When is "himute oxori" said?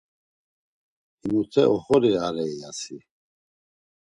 1.19-2.11